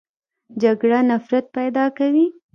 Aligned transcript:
جګړه 0.61 0.99
نفرت 1.09 1.45
پیدا 1.57 1.85
کوي 1.97 2.27